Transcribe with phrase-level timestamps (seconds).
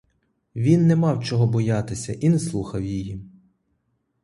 [0.55, 3.21] Він не мав чого боятися і не слухав її.